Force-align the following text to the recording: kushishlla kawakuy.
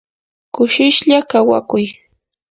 kushishlla 0.53 1.17
kawakuy. 1.31 1.85